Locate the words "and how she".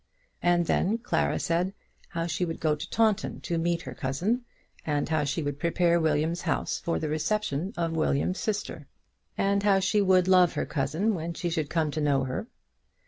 4.83-5.43, 9.37-10.01